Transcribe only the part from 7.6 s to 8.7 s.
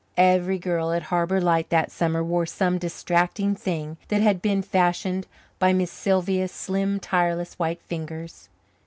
fingers.